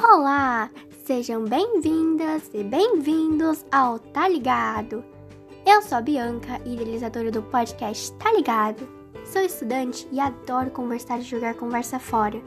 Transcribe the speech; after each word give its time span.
Olá, 0.00 0.70
sejam 1.04 1.44
bem-vindas 1.44 2.50
e 2.54 2.64
bem-vindos 2.64 3.62
ao 3.70 3.98
Tá 3.98 4.26
Ligado. 4.26 5.04
Eu 5.66 5.82
sou 5.82 5.98
a 5.98 6.00
Bianca, 6.00 6.58
idealizadora 6.64 7.30
do 7.30 7.42
podcast 7.42 8.10
Tá 8.12 8.32
Ligado. 8.32 8.88
Sou 9.26 9.42
estudante 9.42 10.08
e 10.10 10.18
adoro 10.18 10.70
conversar 10.70 11.18
e 11.18 11.22
jogar 11.22 11.54
conversa 11.54 11.98
fora. 11.98 12.40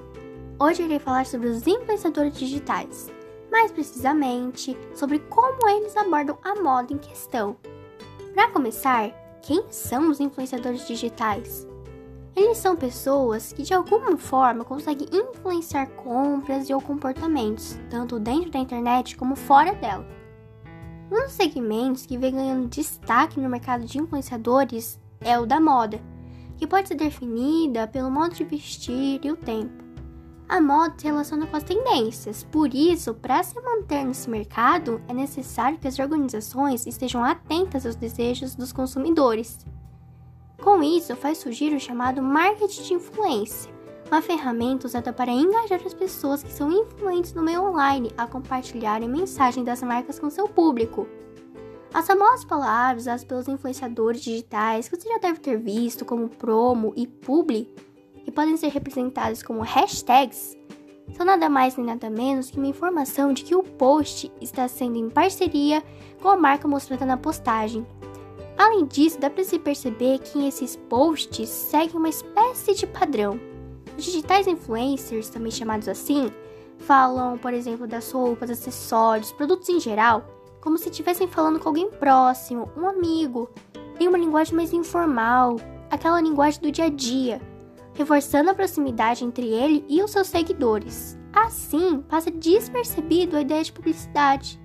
Hoje 0.59 0.81
irei 0.81 0.97
falar 0.97 1.27
sobre 1.27 1.47
os 1.47 1.67
influenciadores 1.67 2.35
digitais, 2.35 3.11
mais 3.51 3.71
precisamente 3.71 4.75
sobre 4.95 5.19
como 5.19 5.69
eles 5.69 5.95
abordam 5.95 6.39
a 6.43 6.55
moda 6.55 6.93
em 6.93 6.97
questão. 6.97 7.55
Para 8.33 8.49
começar, 8.49 9.11
quem 9.43 9.63
são 9.69 10.09
os 10.09 10.19
influenciadores 10.19 10.87
digitais? 10.87 11.67
Eles 12.35 12.57
são 12.57 12.75
pessoas 12.75 13.53
que 13.53 13.63
de 13.63 13.73
alguma 13.73 14.17
forma 14.17 14.65
conseguem 14.65 15.07
influenciar 15.11 15.87
compras 15.91 16.69
e 16.69 16.73
ou 16.73 16.81
comportamentos, 16.81 17.79
tanto 17.89 18.19
dentro 18.19 18.51
da 18.51 18.59
internet 18.59 19.15
como 19.15 19.37
fora 19.37 19.73
dela. 19.73 20.05
Um 21.09 21.23
dos 21.23 21.31
segmentos 21.31 22.05
que 22.05 22.17
vem 22.17 22.33
ganhando 22.33 22.67
destaque 22.67 23.39
no 23.39 23.47
mercado 23.47 23.85
de 23.85 23.99
influenciadores 23.99 24.99
é 25.21 25.39
o 25.39 25.45
da 25.45 25.61
moda, 25.61 26.01
que 26.57 26.67
pode 26.67 26.89
ser 26.89 26.95
definida 26.95 27.87
pelo 27.87 28.11
modo 28.11 28.35
de 28.35 28.43
vestir 28.43 29.21
e 29.23 29.31
o 29.31 29.37
tempo. 29.37 29.85
A 30.47 30.59
moda 30.59 30.93
se 30.97 31.05
relaciona 31.05 31.47
com 31.47 31.55
as 31.55 31.63
tendências, 31.63 32.43
por 32.43 32.73
isso, 32.73 33.13
para 33.13 33.41
se 33.43 33.59
manter 33.61 34.03
nesse 34.03 34.29
mercado, 34.29 35.01
é 35.07 35.13
necessário 35.13 35.79
que 35.79 35.87
as 35.87 35.97
organizações 35.97 36.85
estejam 36.85 37.23
atentas 37.23 37.85
aos 37.85 37.95
desejos 37.95 38.55
dos 38.55 38.73
consumidores. 38.73 39.57
Com 40.65 40.81
isso, 40.81 41.15
faz 41.15 41.37
surgir 41.37 41.75
o 41.75 41.79
chamado 41.79 42.23
marketing 42.23 42.81
de 42.81 42.93
influência, 42.95 43.71
uma 44.07 44.19
ferramenta 44.19 44.87
usada 44.87 45.13
para 45.13 45.31
engajar 45.31 45.79
as 45.85 45.93
pessoas 45.93 46.41
que 46.41 46.51
são 46.51 46.71
influentes 46.71 47.35
no 47.35 47.43
meio 47.43 47.61
online 47.61 48.11
a 48.17 48.25
compartilharem 48.25 49.07
mensagem 49.07 49.63
das 49.63 49.83
marcas 49.83 50.17
com 50.17 50.27
seu 50.27 50.47
público. 50.47 51.07
As 51.93 52.07
famosas 52.07 52.43
palavras 52.43 53.03
usadas 53.03 53.23
pelos 53.23 53.47
influenciadores 53.47 54.23
digitais 54.23 54.89
que 54.89 54.99
você 54.99 55.07
já 55.07 55.19
deve 55.19 55.39
ter 55.39 55.59
visto, 55.59 56.03
como 56.03 56.29
promo 56.29 56.93
e 56.95 57.05
publi, 57.05 57.71
que 58.23 58.31
podem 58.31 58.57
ser 58.57 58.69
representadas 58.69 59.43
como 59.43 59.61
hashtags, 59.61 60.57
são 61.13 61.27
nada 61.27 61.47
mais 61.47 61.77
nem 61.77 61.85
nada 61.85 62.09
menos 62.09 62.49
que 62.49 62.57
uma 62.57 62.65
informação 62.65 63.33
de 63.33 63.43
que 63.43 63.55
o 63.55 63.61
post 63.61 64.31
está 64.41 64.67
sendo 64.67 64.97
em 64.97 65.11
parceria 65.11 65.83
com 66.19 66.27
a 66.27 66.35
marca 66.35 66.67
mostrada 66.67 67.05
na 67.05 67.17
postagem, 67.17 67.85
Além 68.57 68.85
disso, 68.85 69.19
dá 69.19 69.29
para 69.29 69.43
se 69.43 69.59
perceber 69.59 70.19
que 70.19 70.47
esses 70.47 70.75
posts 70.75 71.49
seguem 71.49 71.97
uma 71.97 72.09
espécie 72.09 72.73
de 72.73 72.87
padrão. 72.87 73.39
Os 73.97 74.03
digitais 74.03 74.47
influencers, 74.47 75.29
também 75.29 75.51
chamados 75.51 75.87
assim, 75.87 76.31
falam, 76.79 77.37
por 77.37 77.53
exemplo, 77.53 77.87
das 77.87 78.11
roupas, 78.11 78.49
acessórios, 78.49 79.31
produtos 79.31 79.69
em 79.69 79.79
geral, 79.79 80.25
como 80.61 80.77
se 80.77 80.89
estivessem 80.89 81.27
falando 81.27 81.59
com 81.59 81.69
alguém 81.69 81.89
próximo, 81.89 82.69
um 82.75 82.87
amigo, 82.87 83.49
em 83.99 84.07
uma 84.07 84.17
linguagem 84.17 84.55
mais 84.55 84.73
informal, 84.73 85.57
aquela 85.89 86.21
linguagem 86.21 86.61
do 86.61 86.71
dia 86.71 86.85
a 86.85 86.89
dia, 86.89 87.41
reforçando 87.93 88.49
a 88.49 88.53
proximidade 88.53 89.23
entre 89.23 89.47
ele 89.47 89.85
e 89.87 90.01
os 90.01 90.11
seus 90.11 90.27
seguidores. 90.27 91.17
Assim, 91.33 92.01
passa 92.07 92.31
despercebido 92.31 93.37
a 93.37 93.41
ideia 93.41 93.63
de 93.63 93.71
publicidade. 93.71 94.59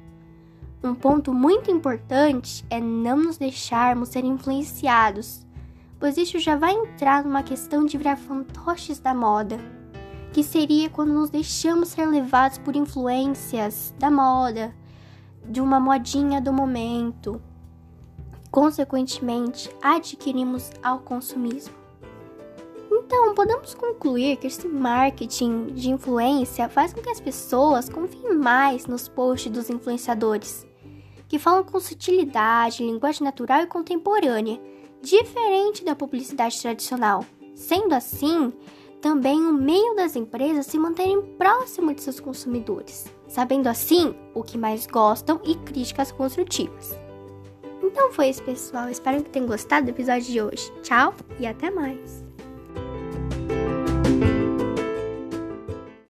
Um 0.83 0.95
ponto 0.95 1.35
muito 1.35 1.71
importante 1.71 2.65
é 2.71 2.81
não 2.81 3.19
nos 3.19 3.37
deixarmos 3.37 4.09
ser 4.09 4.25
influenciados, 4.25 5.47
pois 5.99 6.17
isso 6.17 6.39
já 6.39 6.57
vai 6.57 6.73
entrar 6.73 7.23
numa 7.23 7.43
questão 7.43 7.85
de 7.85 7.99
virar 7.99 8.17
fantoches 8.17 8.99
da 8.99 9.13
moda, 9.13 9.59
que 10.33 10.43
seria 10.43 10.89
quando 10.89 11.13
nos 11.13 11.29
deixamos 11.29 11.91
ser 11.91 12.07
levados 12.07 12.57
por 12.57 12.75
influências 12.75 13.95
da 13.99 14.11
moda, 14.11 14.75
de 15.45 15.61
uma 15.61 15.79
modinha 15.79 16.41
do 16.41 16.51
momento. 16.51 17.43
Consequentemente, 18.51 19.71
adquirimos 19.83 20.71
ao 20.83 21.01
consumismo. 21.01 21.75
Então, 22.91 23.35
podemos 23.35 23.75
concluir 23.75 24.39
que 24.39 24.47
esse 24.47 24.67
marketing 24.67 25.67
de 25.75 25.91
influência 25.91 26.71
faz 26.71 26.95
com 26.95 27.03
que 27.03 27.11
as 27.11 27.21
pessoas 27.21 27.87
confiem 27.91 28.35
mais 28.35 28.87
nos 28.87 29.09
posts 29.09 29.53
dos 29.53 29.69
influenciadores 29.69 30.70
que 31.31 31.39
falam 31.39 31.63
com 31.63 31.79
sutilidade, 31.79 32.83
linguagem 32.83 33.23
natural 33.23 33.63
e 33.63 33.67
contemporânea, 33.67 34.61
diferente 35.01 35.85
da 35.85 35.95
publicidade 35.95 36.61
tradicional. 36.61 37.25
Sendo 37.55 37.95
assim, 37.95 38.53
também 39.01 39.39
o 39.39 39.53
meio 39.53 39.95
das 39.95 40.17
empresas 40.17 40.67
se 40.67 40.77
manterem 40.77 41.23
próximo 41.39 41.95
de 41.95 42.03
seus 42.03 42.19
consumidores, 42.19 43.07
sabendo 43.29 43.69
assim 43.69 44.13
o 44.35 44.43
que 44.43 44.59
mais 44.59 44.89
gostam 44.89 45.41
e 45.45 45.55
críticas 45.55 46.11
construtivas. 46.11 46.99
Então 47.81 48.11
foi 48.11 48.29
isso, 48.29 48.43
pessoal. 48.43 48.89
Espero 48.89 49.23
que 49.23 49.31
tenham 49.31 49.47
gostado 49.47 49.87
do 49.87 49.91
episódio 49.91 50.25
de 50.25 50.43
hoje. 50.43 50.73
Tchau 50.83 51.15
e 51.39 51.47
até 51.47 51.71
mais! 51.71 52.30